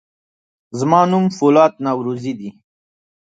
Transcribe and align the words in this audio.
زما 0.79 1.01
نوم 1.11 1.25
فولاد 1.37 1.73
نورزی 1.85 2.33
دی. 2.39 2.49